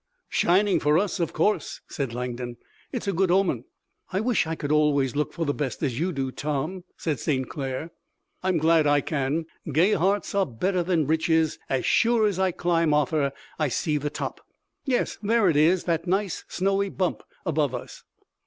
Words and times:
"Shining 0.29 0.79
for 0.79 0.97
us, 0.97 1.19
of 1.19 1.31
course," 1.31 1.81
said 1.87 2.11
Langdon. 2.11 2.57
"It's 2.91 3.07
a 3.07 3.13
good 3.13 3.29
omen." 3.29 3.65
"I 4.11 4.19
wish 4.19 4.47
I 4.47 4.55
could 4.55 4.71
always 4.71 5.15
look 5.15 5.31
for 5.31 5.45
the 5.45 5.53
best 5.53 5.83
as 5.83 5.99
you 5.99 6.11
do, 6.11 6.31
Tom," 6.31 6.85
said 6.97 7.19
St. 7.19 7.47
Clair. 7.47 7.91
"I'm 8.41 8.57
glad 8.57 8.87
I 8.87 9.01
can. 9.01 9.45
Gay 9.71 9.91
hearts 9.93 10.33
are 10.33 10.47
better 10.47 10.81
than 10.81 11.05
riches. 11.05 11.59
As 11.69 11.85
sure 11.85 12.25
as 12.25 12.39
I 12.39 12.51
climb, 12.51 12.95
Arthur, 12.95 13.31
I 13.59 13.67
see 13.67 13.97
the 13.99 14.09
top." 14.09 14.41
"Yes, 14.85 15.19
there 15.21 15.47
it 15.49 15.55
is, 15.55 15.83
the 15.83 16.01
nice 16.03 16.45
snowy 16.47 16.89
bump 16.89 17.21
above 17.45 17.75
us." 17.75 18.03